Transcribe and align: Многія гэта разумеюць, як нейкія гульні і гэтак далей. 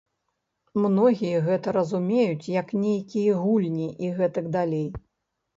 Многія 0.85 1.41
гэта 1.49 1.67
разумеюць, 1.77 2.51
як 2.53 2.73
нейкія 2.87 3.37
гульні 3.43 3.89
і 4.07 4.11
гэтак 4.23 4.49
далей. 4.57 4.87